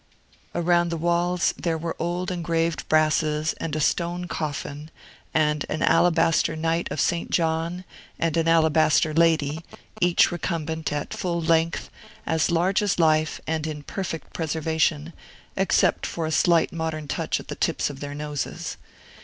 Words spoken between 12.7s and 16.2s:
as life, and in perfect preservation, except